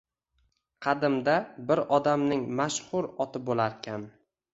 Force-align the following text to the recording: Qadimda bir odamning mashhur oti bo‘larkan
Qadimda 0.85 1.35
bir 1.71 1.81
odamning 1.97 2.41
mashhur 2.61 3.09
oti 3.27 3.43
bo‘larkan 3.51 4.09